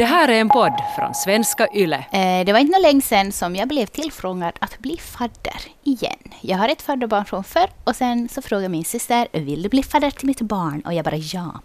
[0.00, 2.04] Det här är en podd från svenska YLE.
[2.12, 6.18] Eh, det var inte länge sedan som jag blev tillfrågad att bli fadder igen.
[6.40, 9.82] Jag har ett fadderbarn från förr och sen så frågade min syster, vill du bli
[9.82, 10.80] fadder till mitt barn?
[10.80, 11.60] Och jag bara ja.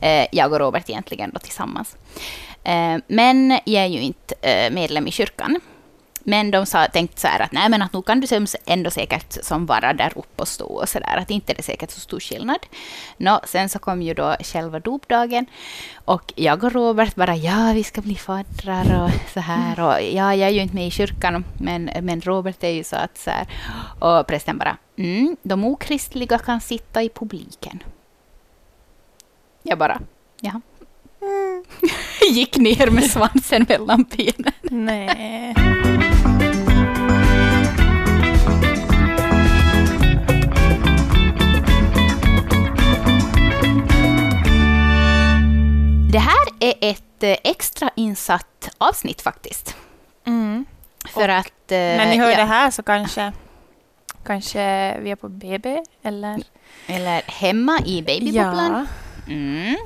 [0.00, 1.96] Eh, jag och Robert egentligen då tillsammans.
[2.64, 5.60] Eh, men jag är ju inte medlem i kyrkan.
[6.24, 9.44] Men de sa, tänkte så här att nej men att nu kan du ändå säkert
[9.44, 11.16] som vara där uppe och stå och så där.
[11.16, 12.66] Att inte är det säkert så stor skillnad.
[13.16, 15.46] Nå, sen så kom ju då själva dopdagen.
[16.04, 19.80] Och jag och Robert bara ja vi ska bli faddrar och så här.
[19.80, 22.96] Och ja jag är ju inte med i kyrkan men, men Robert är ju så
[22.96, 23.46] att så här.
[23.98, 27.82] Och prästen bara mm, de okristliga kan sitta i publiken.
[29.62, 30.00] Jag bara
[30.40, 30.60] ja.
[32.30, 34.52] Gick ner med svansen mellan benen.
[34.70, 35.54] Nej.
[46.12, 49.76] Det här är ett eh, extra insatt avsnitt faktiskt.
[50.26, 50.64] Mm.
[51.08, 51.46] För att...
[51.72, 53.32] eh, När ni hör ja, det här så kanske,
[54.26, 54.58] kanske
[55.00, 56.42] vi är på BB eller...
[56.86, 58.86] Eller hemma i babybubblan.
[59.28, 59.76] Mm.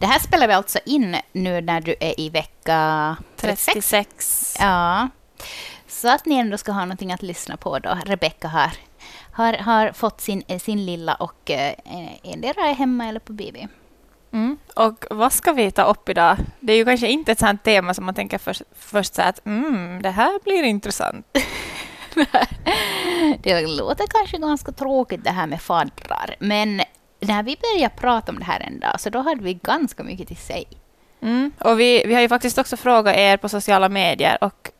[0.00, 3.74] Det här spelar vi alltså in nu när du är i vecka 36.
[3.74, 4.56] 36.
[4.60, 5.08] Ja.
[5.88, 7.98] Så att ni ändå ska ha någonting att lyssna på då.
[8.04, 8.70] Rebecka har,
[9.32, 11.74] har, har fått sin, eh, sin lilla och eh,
[12.22, 13.68] endera är hemma eller på BB.
[14.32, 14.58] Mm.
[14.76, 16.36] Och vad ska vi ta upp idag?
[16.60, 19.46] Det är ju kanske inte ett sånt tema som man tänker först, först så att
[19.46, 21.26] mm, det här blir intressant.
[23.42, 26.82] Det låter kanske ganska tråkigt det här med faddrar, men
[27.26, 30.28] när vi började prata om det här en dag, så då hade vi ganska mycket
[30.28, 30.64] till sig.
[31.22, 31.52] Mm.
[31.58, 34.70] Och vi, vi har ju faktiskt också frågat er på sociala medier och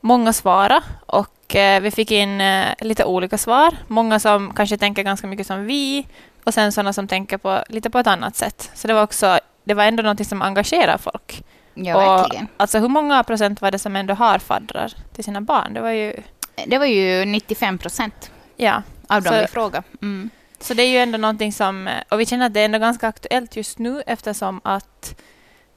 [0.00, 3.76] många svarade och eh, vi fick in eh, lite olika svar.
[3.88, 6.06] Många som kanske tänker ganska mycket som vi
[6.44, 8.70] och sen sådana som tänker på, lite på ett annat sätt.
[8.74, 11.44] Så det var också det var ändå något som engagerar folk.
[11.74, 12.48] Ja, Och- verkligen.
[12.56, 15.74] Alltså hur många procent var det som ändå har faddrar till sina barn?
[15.74, 16.12] Det var ju,
[16.66, 18.82] Det var ju 95 procent ja.
[19.08, 19.82] av dem vi frågade.
[20.02, 20.30] Mm.
[20.64, 23.08] Så det är ju ändå någonting som, och vi känner att det är ändå ganska
[23.08, 25.20] aktuellt just nu eftersom att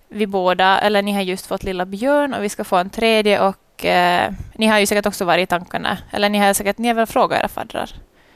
[0.10, 3.40] vi båda, eller ni har just fått lilla Björn och vi ska få en tredje
[3.42, 6.88] och eh, ni har ju säkert också varit i tankarna, eller ni har säkert, ni
[6.88, 7.92] har väl frågat era faddrar?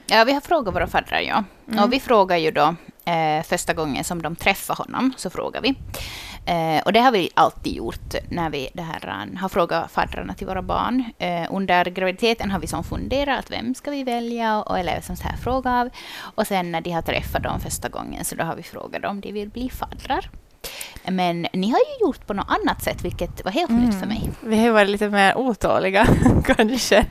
[0.07, 1.43] Ja, vi har frågat våra faddrar, ja.
[1.67, 1.83] Mm.
[1.83, 2.75] Och vi frågar ju då
[3.05, 5.75] eh, första gången som de träffar honom, så frågar vi.
[6.45, 10.33] Eh, och det har vi alltid gjort när vi det här, eh, har frågat faddrarna
[10.33, 11.03] till våra barn.
[11.17, 15.23] Eh, under graviditeten har vi som funderat vem ska vi välja och, eller som så
[15.23, 15.89] här fråga av.
[16.19, 19.21] Och sen när de har träffat dem första gången så då har vi frågat om
[19.21, 20.29] de vill bli faddrar.
[21.07, 24.29] Men ni har ju gjort på något annat sätt, vilket var helt nytt för mig.
[24.41, 26.07] Vi har ju varit lite mer otåliga
[26.45, 27.05] kanske.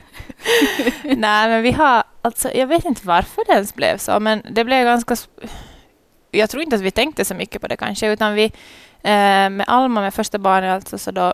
[1.03, 4.63] Nej, men vi har, alltså jag vet inte varför det ens blev så, men det
[4.63, 5.15] blev ganska...
[6.31, 8.43] Jag tror inte att vi tänkte så mycket på det kanske, utan vi
[9.01, 11.33] eh, med Alma, med första barnet alltså, så då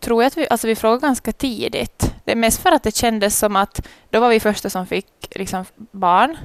[0.00, 2.14] tror jag att vi, alltså vi frågade ganska tidigt.
[2.24, 5.06] Det är mest för att det kändes som att då var vi första som fick
[5.30, 6.36] liksom, barn.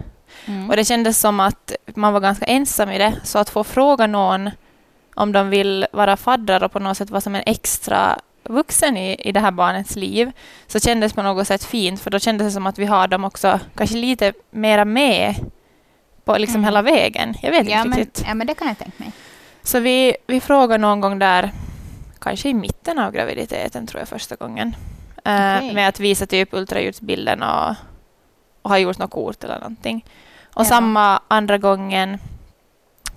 [0.46, 0.70] Mm.
[0.70, 3.14] Och det kändes som att man var ganska ensam i det.
[3.24, 4.50] Så att få fråga någon
[5.16, 9.16] om de vill vara faddrar och på något sätt vara som en extra vuxen i,
[9.20, 10.32] i det här barnets liv,
[10.68, 13.24] så kändes på något sätt fint, för då kändes det som att vi har dem
[13.24, 15.36] också kanske lite mera med
[16.26, 16.66] på liksom Mm.
[16.66, 17.36] hela vägen.
[17.42, 18.26] Jag vet ja, inte men, riktigt.
[18.28, 19.12] ja, men det kan jag tänka mig.
[19.64, 21.52] Så vi, vi frågar någon gång där,
[22.20, 24.76] kanske i mitten av graviditeten tror jag första gången,
[25.26, 25.74] eh, Okej.
[25.74, 27.76] med att visa typ ultraljudsbilden och,
[28.62, 30.06] och ha gjort något kort eller någonting.
[30.54, 30.66] Och Ja.
[30.66, 32.18] samma andra gången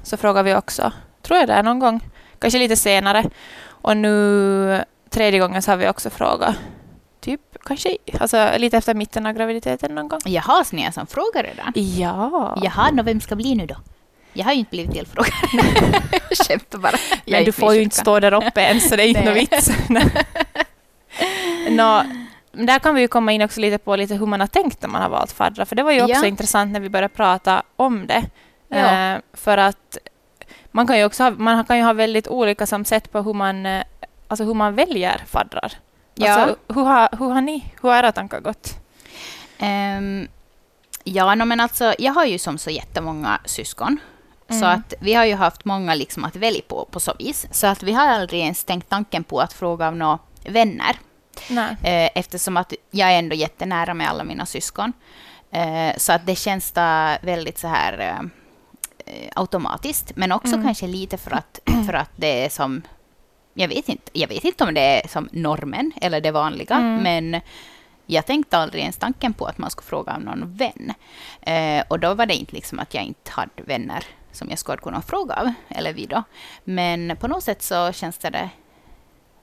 [0.02, 0.92] så frågar vi också,
[1.22, 2.00] tror jag det är någon gång,
[2.38, 3.24] kanske lite senare.
[3.66, 6.54] Och nu tredje gången så har vi också frågat,
[7.64, 10.20] kanske alltså, lite efter mitten av graviditeten någon gång.
[10.24, 11.72] Jaha, så ni är som frågar redan?
[11.74, 12.58] Ja.
[12.62, 13.76] Jaha, nå, vem ska bli nu då?
[14.32, 15.32] Jag har ju inte blivit tillfrågad.
[16.48, 16.96] Skämtar bara.
[17.24, 19.34] Jag Men du får ju inte stå där uppe än, så det är inte någon
[19.34, 19.70] vits.
[21.70, 22.02] Nå,
[22.52, 24.88] där kan vi ju komma in också lite på lite hur man har tänkt när
[24.88, 26.26] man har valt faddrar, för det var ju också Ja.
[26.26, 28.24] intressant när vi började prata om det.
[28.68, 29.12] Ja.
[29.12, 29.98] Eh, för att
[30.70, 33.32] man kan ju också ha, man kan ju ha väldigt olika som sätt på hur
[33.34, 33.82] man, eh,
[34.28, 35.72] alltså hur man väljer faddrar.
[36.14, 36.32] Ja.
[36.34, 38.74] Alltså, hur, har, hur har ni, hur har era tankar gått?
[39.58, 40.28] Ehm,
[41.04, 43.98] ja, no, men alltså, jag har ju som så jättemånga syskon.
[44.48, 44.68] Så Mm.
[44.78, 47.46] att vi har ju haft många liksom att välja på, på så vis.
[47.50, 50.96] Så att vi har aldrig ens tänkt tanken på att fråga av några vänner.
[51.50, 51.76] Nej.
[51.82, 54.92] Eh, eftersom att jag är ändå jättenära med alla mina syskon.
[55.50, 57.98] Eh, så att det känns da väldigt så här
[59.06, 60.12] eh, automatiskt.
[60.16, 60.64] Men också Mm.
[60.66, 62.82] kanske lite för att, för att det är som...
[63.54, 67.02] Jag vet, inte, jag vet inte om det är som normen eller det vanliga, Mm.
[67.02, 67.40] men
[68.06, 70.92] jag tänkte aldrig ens tanken på att man skulle fråga om någon vän.
[71.40, 74.78] Eh, och då var det inte liksom att jag inte hade vänner som jag skulle
[74.78, 76.22] kunna fråga av, eller vi då.
[76.64, 78.48] Men på något sätt så känns det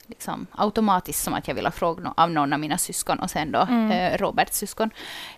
[0.08, 3.52] liksom automatiskt som att jag vill ha fråga av någon av mina syskon och sen
[3.52, 3.92] då Mm.
[3.92, 4.90] eh, Roberts syskon.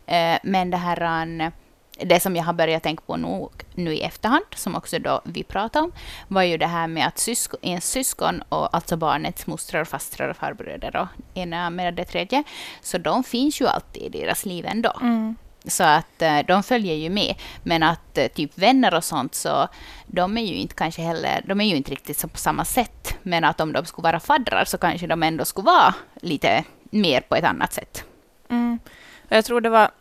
[0.06, 1.52] Eh, men det här an,
[2.00, 5.44] det som jag har börjat tänka på nu, nu i efterhand, som också då vi
[5.44, 5.92] pratade om,
[6.28, 10.38] var ju det här med att syskon, ens syskon, och alltså barnets mostrar, fastrar och
[10.38, 12.44] farbröder och ena med det tredje,
[12.82, 14.94] så de finns ju alltid i deras liv ändå.
[15.02, 15.36] Mm.
[15.66, 17.36] Så att eh, de följer ju med.
[17.64, 19.68] Men att eh, typ vänner och sånt, så
[20.08, 23.16] de är ju inte kanske heller, de är ju inte riktigt så på samma sätt.
[23.24, 27.22] Men att om de skulle vara faddrar så kanske de ändå skulle vara lite mer
[27.22, 28.04] på ett annat sätt.
[28.50, 28.80] Mm.
[29.28, 29.92] Jag tror det var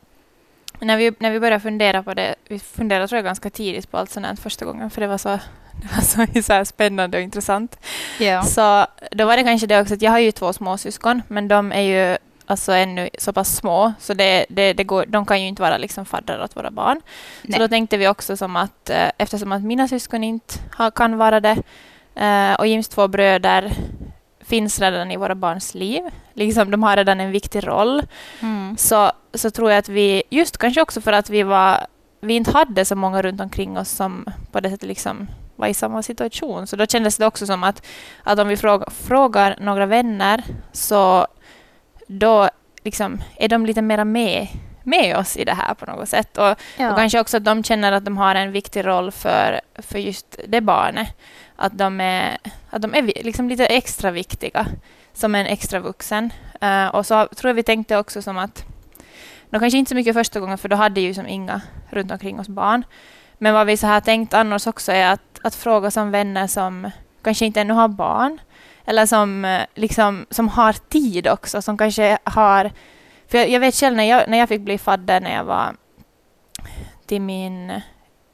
[0.86, 3.98] när vi, när vi började fundera på det, vi funderade tror jag ganska tidigt på
[3.98, 5.28] allt sånt här första gången, för det var så,
[5.72, 7.78] det var så, så spännande och intressant.
[8.20, 8.42] Ja.
[8.42, 11.72] Så då var det kanske det också att jag har ju två småsyskon, men de
[11.72, 15.48] är ju alltså ännu så pass små, så det, det, det går, de kan ju
[15.48, 17.00] inte vara liksom faddrar åt våra barn.
[17.42, 17.52] Nej.
[17.52, 21.16] Så då tänkte vi också som att eh, eftersom att mina syskon inte har, kan
[21.16, 21.62] vara det
[22.14, 23.72] eh, och Jims två bröder
[24.40, 26.02] finns redan i våra barns liv,
[26.34, 28.02] liksom de har redan en viktig roll,
[28.40, 28.76] Mm.
[28.76, 31.86] så, så tror jag att vi, just kanske också för att vi var
[32.20, 35.74] vi inte hade så många runt omkring oss som på det sättet liksom var i
[35.74, 36.66] samma situation.
[36.66, 37.86] Så då kändes det också som att,
[38.22, 41.26] att om vi fråga, frågar några vänner så
[42.06, 42.48] då
[42.84, 44.48] liksom är de lite mera med,
[44.82, 46.38] med oss i det här på något sätt.
[46.38, 46.90] Och, Ja.
[46.90, 50.38] och kanske också att de känner att de har en viktig roll för, för just
[50.48, 51.08] det barnet.
[51.56, 52.38] Att de är,
[52.70, 54.66] att de är liksom lite extra viktiga
[55.12, 56.32] som en extra vuxen.
[56.60, 58.64] Eh, och så tror jag vi tänkte också som att,
[59.52, 61.60] då kanske inte så mycket första gången för då hade ju som inga
[61.90, 62.84] runt omkring oss barn.
[63.38, 66.90] Men vad vi så här tänkt annars också är att, att fråga som vänner som
[67.22, 68.40] kanske inte ännu har barn.
[68.84, 72.70] Eller som, eh, liksom, som har tid också, som kanske har...
[73.28, 75.76] För jag, jag vet själv när jag, när jag fick bli fadder när jag var
[77.06, 77.80] till min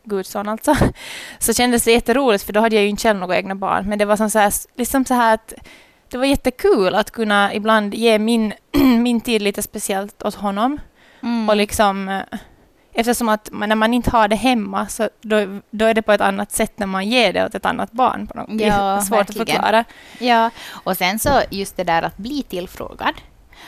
[0.05, 0.77] gudson alltså,
[1.39, 3.89] så kändes det jätteroligt för då hade jag ju inte själv några egna barn.
[3.89, 5.55] Men det var som så här, liksom så här att
[6.11, 8.53] det var jättekul att kunna ibland ge min,
[9.03, 10.81] min tid lite speciellt åt honom.
[11.23, 11.49] Mm.
[11.49, 12.39] Och liksom, eh,
[12.93, 16.21] eftersom att när man inte har det hemma så då, då är det på ett
[16.21, 18.27] annat sätt när man ger det åt ett annat barn.
[18.27, 18.61] På något.
[18.61, 19.43] Ja, svårt verkligen.
[19.43, 19.85] att förklara.
[20.19, 23.15] Ja, och sen så just det där att bli tillfrågad.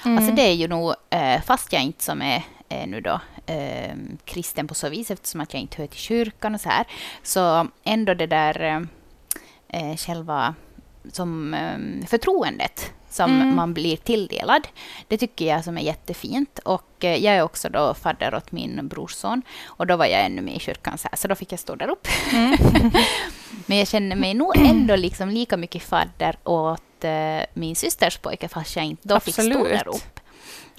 [0.05, 0.19] Mm.
[0.19, 3.95] Alltså det är ju nog, eh, fast jag inte som är eh, nu då eh,
[4.25, 6.87] kristen på så vis, eftersom att jag inte hör till kyrkan och så här,
[7.23, 8.87] så ändå det där
[9.69, 10.55] eh, själva
[11.13, 13.57] som eh, förtroendet som Mm.
[13.57, 14.69] man blir tilldelad.
[15.09, 16.59] Det tycker jag som är jättefint.
[16.65, 19.43] Och eh, jag är också då fadder åt min brorson.
[19.67, 21.75] Och då var jag ännu med i kyrkan så här, så då fick jag stå
[21.75, 22.11] där uppe.
[22.33, 22.57] Mm.
[23.67, 28.49] Men jag känner mig nog ändå liksom lika mycket fadder åt eh, min systers pojke,
[28.49, 29.69] fast jag inte då fick stå Absolut.
[29.69, 30.21] där uppe.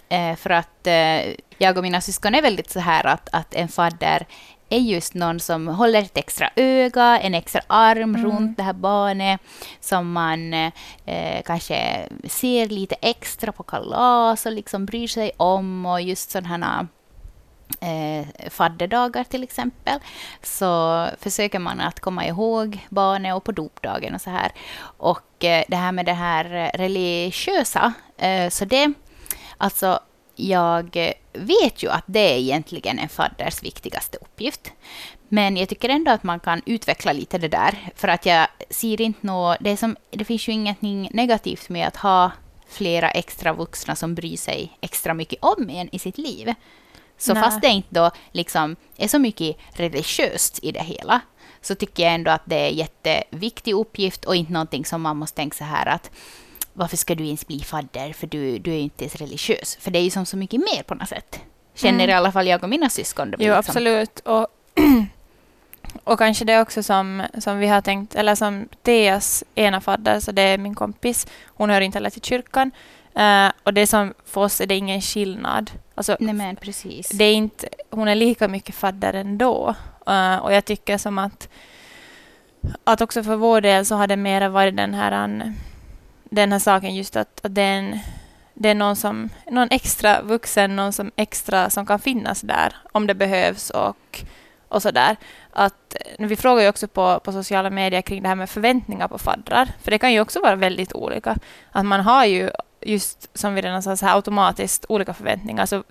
[0.09, 3.67] Eh, för att eh, jag och mina syskon är väldigt så här att, att en
[3.67, 4.27] fadder
[4.71, 8.25] är just någon som håller ett extra öga, en extra arm Mm.
[8.25, 9.41] runt det här barnet,
[9.79, 16.01] som man eh, kanske ser lite extra på kalas och liksom bryr sig om och
[16.01, 16.87] just sådana
[17.81, 19.99] eh, fadderdagar till exempel,
[20.43, 24.51] så försöker man att komma ihåg barnet och på dopdagen och så här.
[24.97, 28.93] Och eh, det här med det här religiösa, eh, så det,
[29.57, 29.99] alltså
[30.47, 34.71] jag vet ju att det är egentligen en fadders viktigaste uppgift.
[35.27, 39.01] Men jag tycker ändå att man kan utveckla lite det där, för att jag ser
[39.01, 42.31] inte nå, det, som, det finns ju ingenting negativt med att ha
[42.67, 46.53] flera extra vuxna som bryr sig extra mycket om en i sitt liv.
[47.17, 47.43] Så Nej.
[47.43, 51.21] fast det inte då liksom är så mycket religiöst i det hela,
[51.61, 55.17] så tycker jag ändå att det är en jätteviktig uppgift och inte någonting som man
[55.17, 56.11] måste tänka så här att
[56.73, 59.77] varför ska du ens bli fadder för du, du är ju inte ens religiös.
[59.81, 61.39] För det är ju som så mycket mer på något sätt.
[61.75, 62.09] Känner Mm.
[62.09, 63.27] i alla fall jag och mina syskon.
[63.31, 64.19] Jo, liksom- absolut.
[64.19, 64.47] Och,
[66.03, 70.31] och kanske det också som, som vi har tänkt, eller som Teas ena fadder, så
[70.31, 72.71] det är min kompis, hon hör inte heller till kyrkan.
[73.15, 75.71] Eh, och det som för oss är det ingen skillnad.
[75.95, 77.09] Alltså, Nej men precis.
[77.09, 79.75] det är inte, hon är lika mycket fadder ändå.
[80.09, 81.49] Uh, och jag tycker som att,
[82.83, 85.55] att också för vår del så har det mera varit den här, an-
[86.31, 87.99] den här saken just att, att det, är en,
[88.53, 93.07] det är någon, som, någon extra vuxen, någon som extra som kan finnas där om
[93.07, 94.23] det behövs och,
[94.67, 95.15] och sådär.
[95.51, 99.07] Att, eh, vi frågar ju också på, på sociala medier kring det här med förväntningar
[99.07, 101.37] på faddrar, för det kan ju också vara väldigt olika.
[101.71, 102.49] Att man har ju
[102.81, 105.65] just som vi redan sa, så här automatiskt olika förväntningar.
[105.65, 105.83] Så,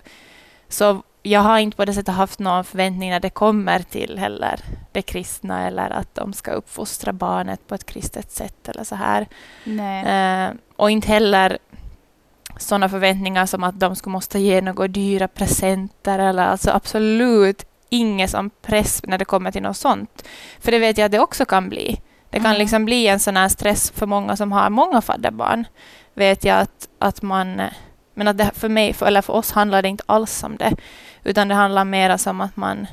[0.69, 4.59] så jag har inte på det sättet haft någon förväntning när det kommer till heller
[4.91, 9.27] det kristna eller att de ska uppfostra barnet på ett kristet sätt eller så här.
[10.45, 11.57] Eh, och inte heller
[12.57, 18.27] sådana förväntningar som att de skulle måste ge några dyra presenter eller alltså absolut ingen
[18.27, 20.27] som press när det kommer till något sånt.
[20.59, 22.01] För det vet jag att det också kan bli.
[22.29, 22.59] Det kan Mm.
[22.59, 25.65] liksom bli en sån här stress för många som har många fadderbarn.
[26.13, 27.61] Vet jag att, att man...
[28.13, 30.75] Men att det för mig, för, eller för oss handlar det inte alls om det.
[31.23, 32.87] Utan det handlar mer som att man...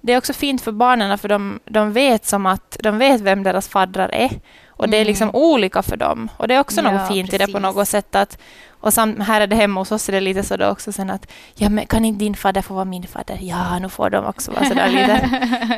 [0.00, 3.42] Det är också fint för barnen för de, de vet som att de vet vem
[3.42, 4.30] deras faddrar är.
[4.68, 5.40] Och det är liksom Mm.
[5.40, 6.28] olika för dem.
[6.36, 7.62] Och det är också Ja, något fint i det på precis.
[7.76, 8.14] något sätt.
[8.14, 8.38] att
[8.80, 11.10] och sam, här är det hemma hos oss är det lite så då också sen
[11.10, 13.38] att ja, men kan inte din fadder få vara min fadder?
[13.40, 15.28] Ja, nu får de också vara sådär lite.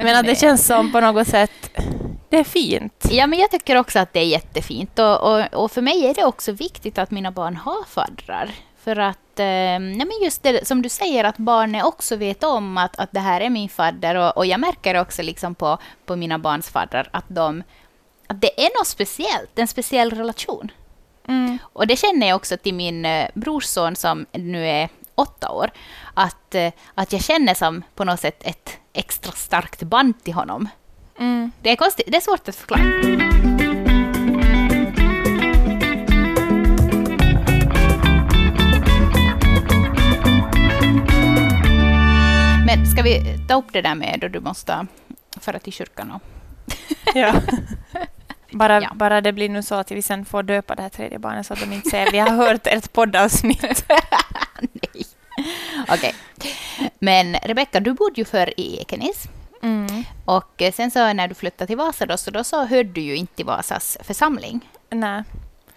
[0.04, 1.50] Men att det känns som på något sätt,
[2.28, 3.06] det är fint.
[3.10, 4.98] Ja, men jag tycker också att det är jättefint.
[4.98, 8.50] Och, och, och för mig är det också viktigt att mina barn har faddrar.
[8.84, 12.78] För att, eh, ja, men just det som du säger, att barnen också vet om
[12.78, 14.14] att, att det här är min fadder.
[14.14, 17.62] Och, och jag märker också liksom på, på mina barns faddrar att, de,
[18.26, 20.72] att det är något speciellt, en speciell relation.
[21.28, 21.58] Mm.
[21.62, 25.70] Och det känner jag också till min eh, brorson som nu är åtta år.
[26.14, 30.68] Att, eh, att jag känner som på något sätt ett extra starkt band till honom.
[31.18, 31.52] Mm.
[31.62, 33.69] Det är konstigt, det är svårt att förklara.
[42.80, 44.86] Men ska vi ta upp det där med då du måste
[45.40, 46.10] föra till kyrkan?
[46.10, 46.22] Och...
[47.14, 47.34] Ja.
[48.52, 48.90] Bara, Ja.
[48.94, 51.52] bara det blir nu så att vi sen får döpa det här tredje barnet så
[51.52, 53.62] att de inte säger vi har hört ett poddavsnitt.
[54.60, 55.06] Nej.
[55.88, 56.14] Okej.
[56.98, 59.24] Men Rebecka, du bodde ju förr i Ekenäs.
[59.62, 60.04] Mm.
[60.24, 63.16] Och sen så när du flyttade till Vasa då, så då så hörde du ju
[63.16, 64.60] inte Vasas församling.
[64.90, 65.22] Nej,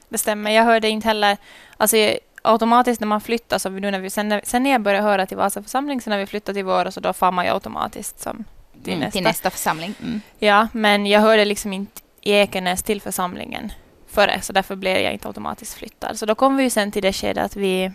[0.09, 0.51] det stämmer.
[0.51, 1.37] Jag hörde inte heller...
[1.77, 4.81] Alltså, jag- automatiskt när man flyttar, så nu när vi, sen, när, sen när jag
[4.81, 7.45] började höra till Vasa församling, sen när vi flyttade till Våra, så då far man
[7.45, 8.43] ju automatiskt som
[8.83, 9.11] till Mm, nästa.
[9.11, 9.93] till nästa församling.
[10.01, 10.21] Mm.
[10.39, 13.71] Ja, men jag hörde liksom inte i Ekenäs till församlingen
[14.07, 16.19] före, så därför blev jag inte automatiskt flyttad.
[16.19, 17.91] Så då kom vi ju sen till det skedet att vi...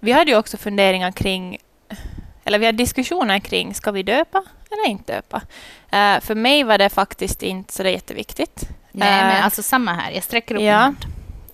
[0.00, 1.58] Vi hade ju också funderingar kring...
[2.44, 5.42] Eller vi hade diskussioner kring, ska vi döpa eller inte döpa?
[5.90, 8.68] Eh, för mig var det faktiskt inte så det jätteviktigt.
[8.92, 10.10] Nej, Eh, men alltså samma här.
[10.10, 10.72] Jag sträcker upp ja.
[10.72, 11.04] min hand.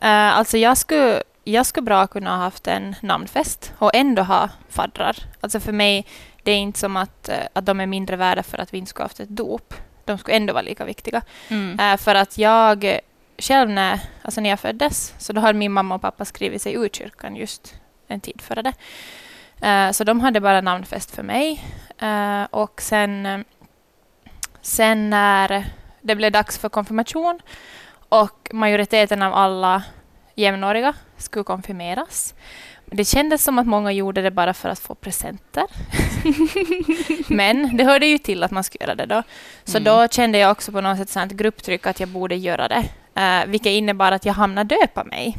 [0.03, 4.49] Uh, alltså jag skulle, jag skulle bra kunna ha haft en namnfest och ändå ha
[4.69, 5.17] faddrar.
[5.41, 6.07] Alltså för mig,
[6.43, 8.89] det är inte som att, eh, att de är mindre värda för att vi inte
[8.89, 9.75] skulle ha haft ett dop.
[10.05, 11.23] De skulle ändå vara lika viktiga.
[11.49, 11.81] Mm.
[11.81, 12.99] Eh, för att jag
[13.39, 16.75] själv när, alltså när jag föddes, så då hade min mamma och pappa skrivit sig
[16.75, 17.75] ur kyrkan just
[18.09, 18.73] en tid före det.
[19.69, 21.65] Eh, så de hade bara namnfest för mig.
[22.51, 23.45] Och sen,
[24.61, 25.65] sen när
[26.01, 27.41] det blev dags för konfirmation
[28.09, 29.83] och majoriteten av alla
[30.35, 32.35] jämnåriga skulle konfirmeras.
[32.87, 35.65] Det kändes som att många gjorde det bara för att få presenter.
[37.35, 39.23] Men det hörde ju till att man skulle göra det då.
[39.65, 39.85] Så Mm.
[39.85, 42.85] då kände jag också på något sätt sånt grupptryck att jag borde göra det.
[43.19, 45.39] Uh, vilket innebar att jag hamnade döpa mig.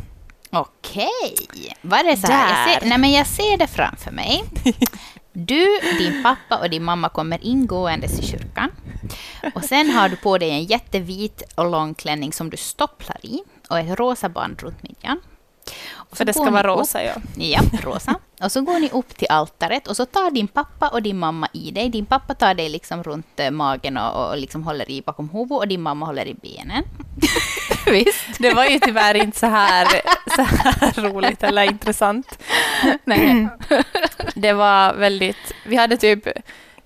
[0.51, 1.36] Okej.
[1.82, 2.65] Var det så här?
[2.72, 4.44] Jag ser, nej, men jag ser det framför mig.
[5.38, 8.72] Du, din pappa och din mamma kommer ingåendes i kyrkan.
[9.56, 13.44] Och sen har du på dig en jättevit och lång klänning som du stopplar i
[13.70, 15.20] och ett rosa band runt midjan.
[15.94, 17.14] Och För det ska vara upp- rosa, ja.
[17.36, 18.16] Ja, rosa.
[18.42, 21.48] Och så går ni upp till altaret och så tar din pappa och din mamma
[21.54, 21.90] i dig.
[21.90, 25.58] Din pappa tar dig liksom runt eh, magen och, och liksom håller i bakom huvudet
[25.58, 26.84] och din mamma håller i benen.
[27.92, 28.26] Visst?
[28.40, 29.88] Det var ju tyvärr inte så här,
[30.36, 32.40] så här roligt eller intressant.
[33.04, 33.48] Nej.
[34.36, 35.54] Det var väldigt...
[35.66, 36.28] Vi hade typ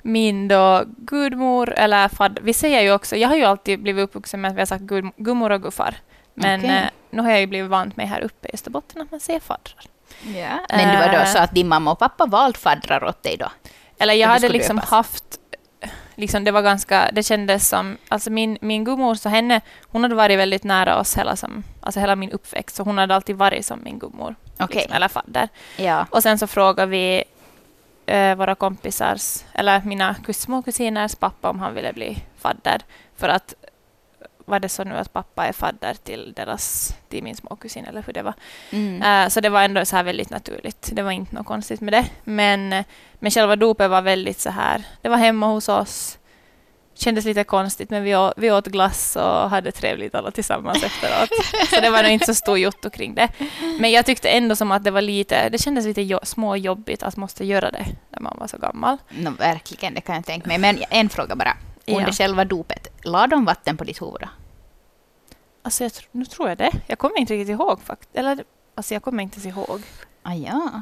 [0.02, 4.42] min då gudmor, eller fadd, vi säger ju också, jag har ju alltid blivit uppvuxen
[4.42, 5.96] med att vi har sagt gud, gummor och guffar.
[6.39, 6.77] Men Okej.
[6.77, 9.39] eh, nu har jag ju blivit vant med här uppe i Österbotten att man säger
[9.39, 9.84] faddrar.
[10.24, 10.60] Ja.
[10.69, 11.25] Men det var då Eh.
[11.25, 13.51] så att din mamma och pappa valt faddrar åt dig då?
[14.00, 14.89] Eller jag hade liksom döpas.
[14.89, 15.24] haft...
[16.15, 17.10] Liksom det var ganska...
[17.13, 17.98] Det kändes som...
[18.10, 22.00] Alltså min, min gummor, så henne, hon hade varit väldigt nära oss hela, som, alltså
[22.00, 22.75] hela min uppväxt.
[22.75, 24.36] Så hon hade alltid varit som min gummor.
[24.60, 24.75] Okej.
[24.75, 25.50] Liksom, eller fadder.
[25.77, 26.05] Ja.
[26.10, 27.24] Och sen så frågade vi
[28.05, 32.81] eh, våra kompisars, eller mina små kusiners pappa om han ville bli fadder.
[33.17, 33.53] För att
[34.50, 38.13] var det så nu att pappa är fadder till deras, till min småkusin eller hur
[38.13, 38.34] det var.
[38.72, 39.01] Mm.
[39.01, 40.89] Eh, så det var ändå så här väldigt naturligt.
[40.94, 42.06] Det var inte något konstigt med det.
[42.24, 42.86] Men, eh,
[43.20, 46.15] men själva dopet var väldigt så här, det var hemma hos oss.
[46.94, 51.29] Kändes lite konstigt men vi åt, vi åt glass och hade trevligt alla tillsammans efteråt.
[51.70, 53.27] Så det var nog inte så stor jotto kring det.
[53.79, 57.18] Men jag tyckte ändå som att det var lite, det kändes lite jo, småjobbigt att
[57.18, 58.98] måste göra det när man var så gammal.
[59.10, 60.58] No, verkligen, det kan jag tänka mig.
[60.58, 61.58] Men en fråga bara.
[61.88, 62.12] Under Ja.
[62.12, 64.27] själva dopet, la de vatten på ditt huvud då?
[65.70, 66.72] Alltså jag, nu tror jag det.
[66.88, 68.16] Jag kommer inte riktigt ihåg faktiskt.
[68.16, 68.44] Eller
[68.76, 69.82] alltså jag kommer inte ens ihåg.
[70.24, 70.82] Ah, ja.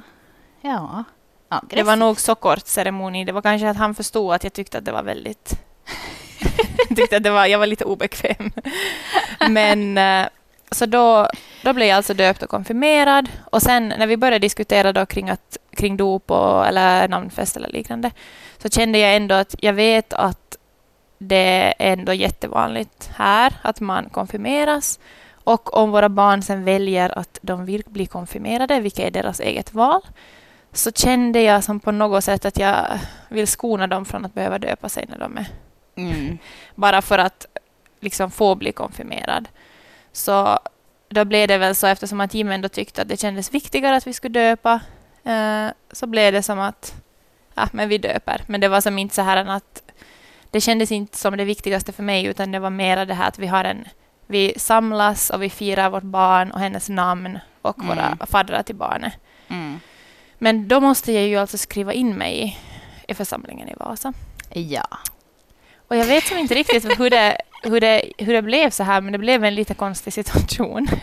[0.62, 1.03] Ja.
[1.50, 1.88] Det Aggressivt.
[1.88, 3.25] var nog så kort ceremoni.
[3.25, 5.60] Det var kanske att han förstod att jag tyckte att det var väldigt...
[6.96, 8.51] tyckte att det var, jag var lite obekväm.
[9.50, 10.27] Men, eh,
[10.72, 11.27] så då,
[11.63, 13.29] då blev jag alltså döpt och konfirmerad.
[13.51, 17.70] Och sen när vi började diskutera då kring, att, kring dop och, eller namnfest eller
[17.70, 18.12] liknande,
[18.58, 20.56] så kände jag ändå att jag vet att
[21.17, 25.00] det är ändå jättevanligt här att man konfirmeras.
[25.31, 29.74] Och om våra barn sen väljer att de vill bli konfirmerade, vilket är deras eget
[29.74, 30.01] val,
[30.74, 34.59] så kände jag som på något sätt att jag vill skona dem från att behöva
[34.59, 35.45] döpa sig när de är...
[35.95, 36.38] Mm.
[36.75, 37.45] Bara för att
[38.00, 39.47] liksom få bli konfirmerad.
[40.12, 40.59] Så
[41.09, 44.07] då blev det väl så, eftersom att Jim ändå tyckte att det kändes viktigare att
[44.07, 44.79] vi skulle döpa,
[45.24, 46.95] eh, så blev det som att
[47.55, 48.43] ja, men vi döper.
[48.47, 49.83] Men det var som inte så här att
[50.51, 53.39] det kändes inte som det viktigaste för mig, utan det var mer det här att
[53.39, 53.88] vi har en
[54.30, 57.88] vi samlas och vi firar vårt barn och hennes namn och Mm.
[57.88, 59.13] våra faddrar till barnet.
[59.48, 59.80] Mm.
[60.38, 62.58] Men då måste jag ju alltså skriva in mig
[63.08, 64.13] i, församlingen i Vasa.
[64.54, 64.88] Ja.
[65.88, 69.01] Och jag vet som inte riktigt hur det, hur, det, hur det blev så här,
[69.01, 70.88] men det blev en lite konstig situation.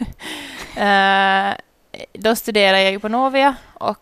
[0.76, 1.54] Eh,
[2.12, 3.98] då studerade jag ju på Novia och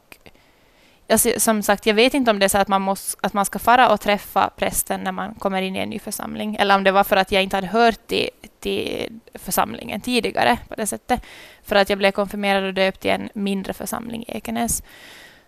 [1.13, 3.45] jag, som sagt, jag vet inte om det är så att man, måste, att man
[3.45, 6.85] ska fara och träffa prästen när man kommer in i en ny församling, eller om
[6.85, 11.23] det var för att jag inte hade hört till, till församlingen tidigare på det sättet.
[11.65, 14.83] För att jag blev konfirmerad och döpt i en mindre församling i Ekenäs.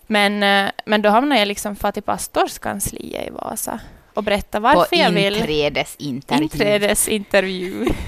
[0.07, 3.81] Men, eh, men då hamnade jag liksom för till pastorskansliet i Vasa
[4.15, 5.37] och berätta varför På jag vill.
[5.37, 6.43] inträdesintervju.
[6.43, 7.89] Inträdesintervju.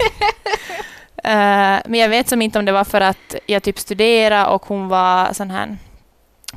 [1.25, 4.67] Eh, men jag vet som inte om det var för att jag typ studerade och
[4.67, 5.77] hon var sån här,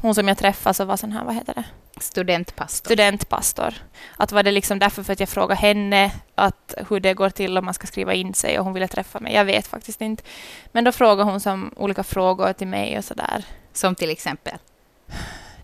[0.01, 1.63] hon som jag träffade så var sån här, vad heter det?
[2.01, 2.88] Studentpastor.
[2.88, 3.74] Studentpastor.
[4.18, 7.58] Att var det liksom därför för att jag frågade henne att hur det går till
[7.58, 9.34] om man ska skriva in sig och hon ville träffa mig.
[9.34, 10.24] Jag vet faktiskt inte.
[10.72, 13.46] Men då frågade hon som olika frågor till mig och sådär.
[13.74, 14.58] Som till exempel.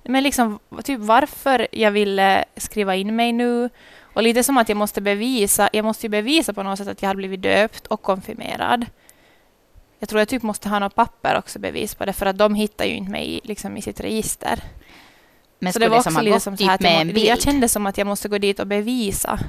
[0.03, 3.69] Men liksom typ varför jag ville skriva in mig nu.
[4.01, 7.01] Och lite som att jag måste bevisa, jag måste ju bevisa på något sätt att
[7.01, 8.85] jag hade blivit döpt och konfirmerad.
[10.05, 12.55] Jag tror jag typ måste ha något papper också bevis på det, för att de
[12.55, 14.59] hittar ju inte mig i- liksom, i sitt register.
[15.59, 17.07] Men så det var som också ha lite som så här att med jag, en
[17.07, 17.19] bild?
[17.27, 19.39] jag kände som att jag måste gå dit och bevisa.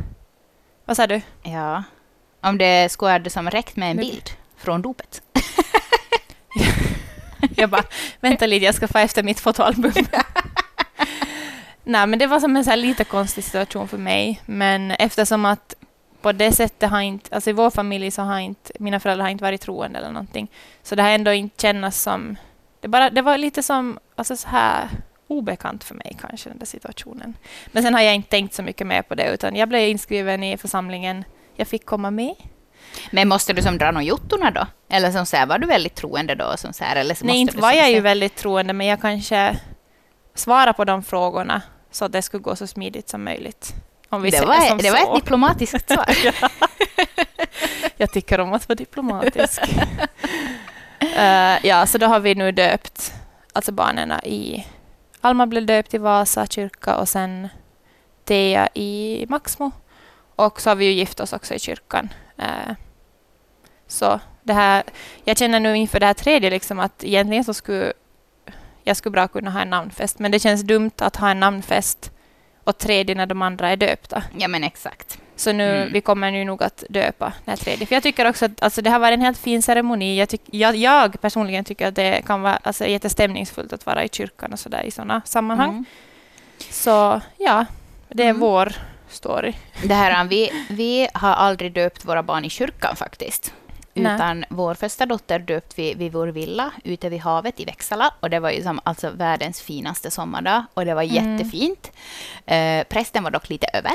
[0.84, 1.20] Vad sa du?
[1.42, 1.82] Ja.
[2.40, 5.22] Om det skulle ha som räckt med en bild från dopet.
[7.56, 7.84] Jag bara,
[8.20, 9.92] vänta lite, jag ska få efter mitt fotoalbum.
[11.84, 14.40] Nej, men det var som en så lite konstig situation för mig.
[14.46, 15.74] Men eftersom att
[16.26, 19.30] på det sättet har inte, alltså i vår familj så har inte, mina föräldrar har
[19.30, 20.50] inte varit troende eller någonting.
[20.82, 22.36] Så det har ändå inte kännas som,
[22.80, 24.88] det, bara, det var lite som, alltså så här
[25.26, 27.36] obekant för mig kanske den där situationen.
[27.66, 30.44] Men sen har jag inte tänkt så mycket mer på det, utan jag blev inskriven
[30.44, 32.34] i församlingen, jag fick komma med.
[33.10, 34.66] Men måste du som dra någon jottorna då?
[34.88, 36.56] Eller som så här, var du väldigt troende då?
[36.56, 39.56] Som så här, eller så Nej, inte var jag ju väldigt troende, men jag kanske
[40.34, 43.74] svarar på de frågorna så att det skulle gå så smidigt som möjligt.
[44.08, 46.16] Om vi Det säger var, som det var ett diplomatiskt svar.
[47.96, 49.60] Jag tycker om att vara diplomatisk.
[51.16, 53.14] Eh, ja, så då har vi nu döpt
[53.52, 54.66] alltså barnen i...
[55.20, 57.48] Alma blev döpt i Vasa kyrka och sen
[58.24, 59.70] Thea i Maxmo.
[60.36, 62.08] Och så har vi ju gift oss också i kyrkan.
[62.38, 62.74] Eh,
[63.86, 64.82] så det här,
[65.24, 67.92] jag känner nu inför det här tredje liksom att egentligen så skulle
[68.84, 72.10] jag skulle bra kunna ha en namnfest, men det känns dumt att ha en namnfest
[72.66, 74.22] och tredje när de andra är döpta.
[74.38, 75.18] ja, men exakt.
[75.36, 75.92] Så nu, Mm.
[75.92, 77.86] vi kommer nu nog att döpa den här tredje.
[77.86, 80.18] För jag tycker också att alltså, det har varit en helt fin ceremoni.
[80.18, 84.08] Jag, tyck, jag, jag personligen tycker att det kan vara alltså, jättestämningsfullt att vara i
[84.12, 85.70] kyrkan och sådär i sådana sammanhang.
[85.70, 85.84] Mm.
[86.70, 87.64] Så ja,
[88.08, 88.40] det är Mm.
[88.40, 88.72] vår
[89.08, 89.52] story.
[89.84, 93.52] Det här, vi, vi har aldrig döpt våra barn i kyrkan faktiskt.
[94.02, 94.14] Nej.
[94.14, 98.14] Utan vår första dotter döpt vi vid vår villa ute vid havet i Växala.
[98.20, 100.64] Och det var ju som, alltså världens finaste sommardag.
[100.74, 101.36] Och det var Mm.
[101.38, 101.92] jättefint.
[102.46, 103.92] Eh, prästen var dock lite över.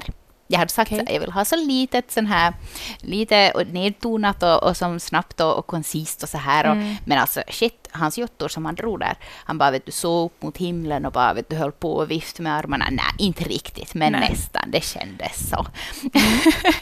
[0.52, 1.04] Jag hade sagt Okej.
[1.08, 2.54] att jag vill ha så litet sån här,
[3.00, 6.66] lite och nedtonat och, och som snabbt och, och koncist och så här.
[6.66, 6.96] Och, Mm.
[7.06, 10.42] Men alltså shit, hans jottor som han drog där, han bara vet du, såg upp
[10.44, 12.86] mot himlen och bara vet du, höll på och vift med armarna.
[12.92, 14.30] Nej, inte riktigt, men Nej.
[14.30, 14.72] nästan.
[14.72, 15.66] Det kändes så.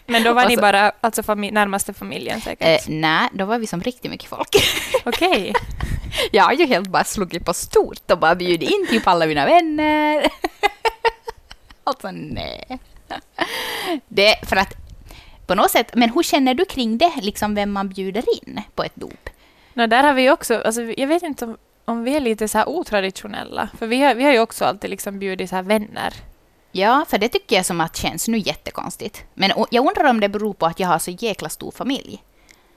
[0.05, 2.67] Men då var ni så- bara alltså, fami- närmaste familjen säkert?
[2.87, 4.55] Eh, nej, då var vi som riktigt mycket folk.
[5.05, 5.53] Okej.
[6.31, 9.45] Jag har ju helt bara slagit på stort och bara bjudit in typ alla mina
[9.45, 10.27] vänner.
[11.83, 12.79] alltså nej.
[14.07, 14.73] Det för att
[15.47, 18.83] på något sätt, men hur känner du kring det, liksom vem man bjuder in på
[18.83, 19.29] ett dop?
[19.73, 22.57] Nå, där har vi också, alltså, jag vet inte om, om vi är lite så
[22.57, 23.69] här otraditionella.
[23.79, 26.13] För vi har, vi har ju också alltid liksom bjudit så här vänner.
[26.71, 29.23] Ja, för det tycker jag som att känns nu jättekonstigt.
[29.33, 32.23] Men jag undrar om det beror på att jag har så jäkla stor familj.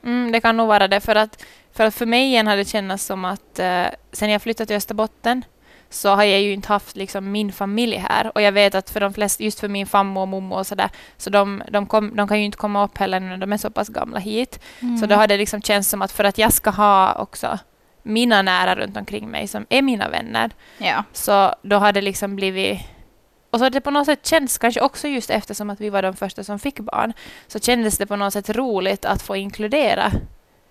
[0.04, 1.00] Mm, det kan nog vara det.
[1.00, 4.42] För att för, att för mig igen har det känts som att eh, sen jag
[4.42, 5.44] flyttade till Österbotten
[5.92, 8.32] så har jag ju inte haft liksom min familj här.
[8.34, 10.90] Och jag vet att för de flesta, just för min fammo och mommo och sådär,
[11.16, 13.70] så de, de, kom, de kan ju inte komma upp heller när de är så
[13.70, 14.60] pass gamla hit.
[14.80, 14.98] Mm.
[14.98, 17.58] Så då har det liksom känts som att för att jag ska ha också
[18.02, 21.04] mina nära runt omkring mig som är mina vänner, Ja.
[21.12, 22.80] så då har det liksom blivit...
[23.50, 26.02] Och så har det på något sätt känts, kanske också just eftersom att vi var
[26.02, 27.12] de första som fick barn,
[27.46, 30.12] så kändes det på något sätt roligt att få inkludera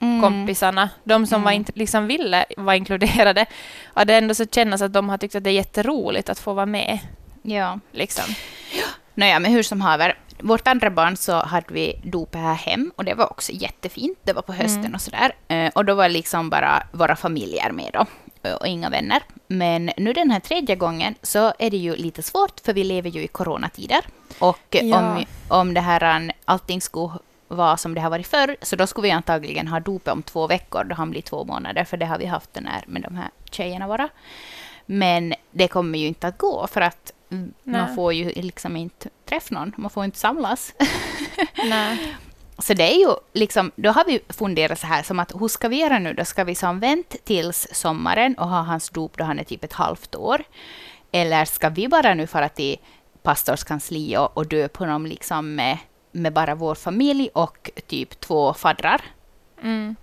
[0.01, 0.21] Mm.
[0.21, 1.59] kompisarna, de som var Mm.
[1.59, 3.45] inte, liksom ville vara inkluderade.
[3.93, 6.53] Och det ändå så kännas att de har tyckt att det är jätteroligt att få
[6.53, 6.99] vara med.
[7.41, 7.79] Ja.
[7.91, 8.23] Liksom.
[9.13, 10.17] Nåja, men hur som haver.
[10.39, 14.17] Vårt andra barn så hade vi dop här hem och det var också jättefint.
[14.23, 14.93] Det var på hösten Mm.
[14.95, 15.31] och sådär.
[15.47, 18.05] Eh, Och då var liksom bara våra familjer med då
[18.49, 19.21] eh, och inga vänner.
[19.47, 23.09] Men nu den här tredje gången så är det ju lite svårt för vi lever
[23.09, 23.99] ju i coronatider.
[24.39, 24.99] Och Ja.
[24.99, 27.09] om, om det här allting skulle
[27.55, 30.47] vara som det har varit förr så då skulle vi antagligen ha dopet om två
[30.47, 33.15] veckor då han blir två månader för det har vi haft den här med de
[33.15, 34.09] här tjejerna våra.
[34.85, 37.95] Men det kommer ju inte att gå för att mm, man Nej.
[37.95, 40.73] får ju liksom inte träffa någon, man får inte samlas.
[41.69, 42.15] Nej.
[42.57, 45.67] Så det är ju liksom, då har vi funderat så här som att hur ska
[45.67, 46.25] vi göra nu då?
[46.25, 49.73] Ska vi som vänt tills sommaren och ha hans dop då han är typ ett
[49.73, 50.43] halvt år?
[51.11, 52.77] Eller ska vi bara nu fara till
[53.23, 55.77] pastors kansli och, och döpa honom liksom med,
[56.11, 59.01] med bara vår familj och typ två faddrar?
[59.63, 59.95] Mm.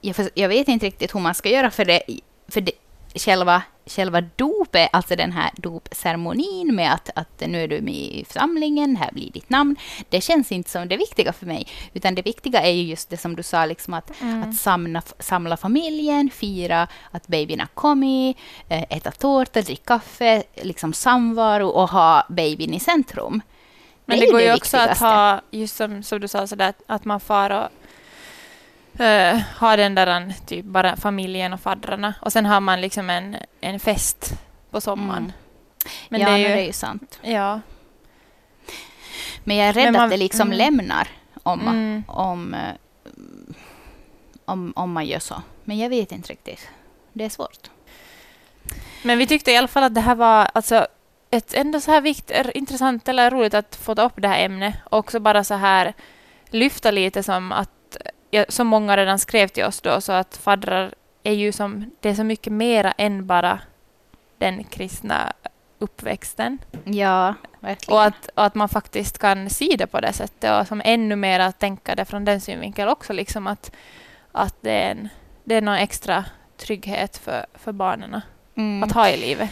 [0.00, 2.02] jag, jag vet inte riktigt hur man ska göra för det.
[2.48, 2.72] För det
[3.14, 8.24] själva, själva dopet, alltså den här dopceremonin med att, att nu är du med i
[8.28, 9.76] församlingen, här blir ditt namn.
[10.08, 11.66] Det känns inte som det viktiga för mig.
[11.94, 14.42] Utan det viktiga är ju just det som du sa, liksom att, Mm.
[14.42, 18.36] att samla, samla familjen, fira att babyn har kommit,
[18.68, 23.42] eh, äta tårta, dricka kaffe, liksom samvaro och ha babyn i centrum.
[24.08, 27.04] Men det, ju går ju också att ha, just som, som du sa, sådär, att
[27.04, 32.60] man far och eh, har den där typ bara familjen och faddrarna och sen har
[32.60, 34.32] man liksom en, en fest
[34.70, 35.22] på sommaren.
[35.22, 35.32] Mm.
[36.08, 37.18] Men ja, det är ju, det är ju sant.
[37.22, 37.60] ja.
[39.44, 40.58] Men jag är rädd man- att det liksom mm.
[40.58, 41.08] lämnar
[41.42, 42.04] om, Mm.
[42.06, 42.74] om, eh,
[44.44, 45.42] om, om man gör så.
[45.64, 46.68] Men jag vet inte riktigt.
[47.12, 47.70] Det är svårt.
[49.02, 50.86] Men vi tyckte i alla fall att det här var alltså
[51.30, 54.74] ett ändå så här vikt, intressant eller roligt att få ta upp det här ämnet
[54.84, 55.94] och också bara så här
[56.50, 57.96] lyfta lite som att,
[58.48, 62.14] som många redan skrev till oss då, så att faddrar är ju som, det är
[62.14, 63.60] så mycket mera än bara
[64.38, 65.32] den kristna
[65.78, 66.58] uppväxten.
[66.84, 67.96] Ja, verkligen.
[67.98, 71.16] Och att, och att man faktiskt kan se det på det sättet och som ännu
[71.16, 73.72] mer att tänka det från den synvinkeln också, liksom att,
[74.32, 75.08] att det, är en,
[75.44, 76.24] det är någon extra
[76.56, 78.20] trygghet för, för barnen
[78.54, 78.82] Mm.
[78.82, 79.50] att ha i livet.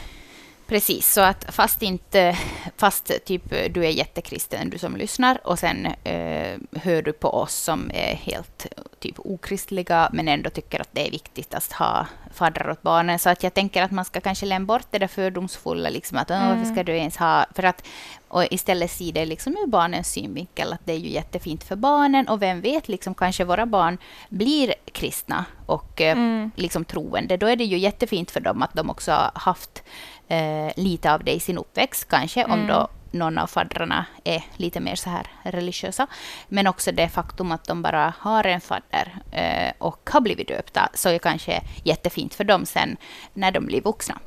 [0.68, 2.38] Precis, så att fast inte,
[2.76, 7.54] fast typ du är jättekristen, du som lyssnar, och sen eh, hör du på oss
[7.54, 8.66] som är helt
[8.98, 13.18] typ okristliga, men ändå tycker att det är viktigt att ha faddrar åt barnen.
[13.18, 16.30] Så att jag tänker att man ska kanske lämna bort det där fördomsfulla, liksom att
[16.30, 17.46] "Åh, varför ska du ens ha...
[17.54, 17.84] För att,
[18.28, 22.28] och istället se det liksom ur barnens synvinkel, att det är ju jättefint för barnen,
[22.28, 26.50] och vem vet, liksom kanske våra barn blir kristna och eh, Mm.
[26.56, 29.82] liksom troende, då är det ju jättefint för dem att de också har haft
[30.28, 32.66] eh, lite av det i sin uppväxt, kanske om Mm.
[32.66, 36.06] då någon av faddrarna är lite mer så här religiösa.
[36.48, 40.88] Men också det faktum att de bara har en fadder eh, och har blivit döpta,
[40.94, 42.96] så är kanske jättefint för dem sen
[43.34, 44.18] när de blir vuxna.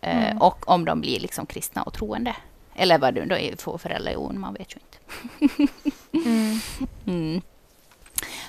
[0.00, 0.38] Eh, Mm.
[0.42, 2.36] Och om de blir liksom kristna och troende.
[2.76, 5.72] Eller vad du då är för religion, man vet ju inte.
[6.12, 6.60] Mm.
[7.06, 7.42] Mm.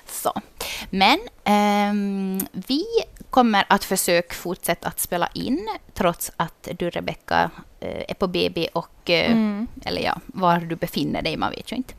[0.06, 0.34] Så.
[0.90, 2.86] Men ehm, vi
[3.38, 8.68] kommer att försöka fortsätta att spela in trots att du, Rebecka, eh, är på BB
[8.74, 9.10] och...
[9.10, 9.68] eh, Mm.
[9.86, 11.94] Eller ja, var du befinner dig, man vet ju inte.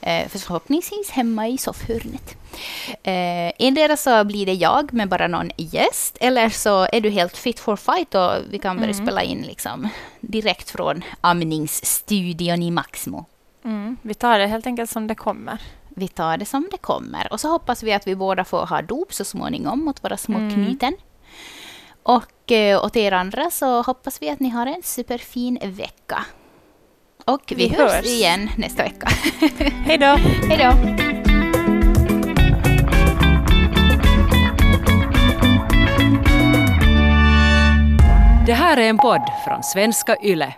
[0.00, 2.36] Eh, för förhoppningsvis hemma i soffhörnet.
[3.58, 7.60] Endera så blir det jag med bara någon gäst, eller så är du helt fit
[7.60, 9.06] for fight och vi kan börja Mm.
[9.06, 9.88] spela in liksom
[10.20, 13.24] direkt från amningsstudion i Maximo.
[13.64, 13.96] Mm.
[14.02, 15.58] Vi tar det helt enkelt som det kommer.
[15.96, 17.32] Vi tar det som det kommer.
[17.32, 20.38] Och så hoppas vi att vi båda får ha dop så småningom mot våra små
[20.38, 20.54] Mm.
[20.54, 20.96] knyten.
[22.02, 26.24] Och eh, åt er andra så hoppas vi att ni har en superfin vecka.
[27.24, 27.92] Och vi, Vi hörs.
[27.92, 28.06] hörs.
[28.06, 29.08] igen nästa vecka.
[29.84, 30.16] Hej då!
[30.48, 30.96] Hej då!
[38.46, 40.54] Det här är en podd från svenska YLE.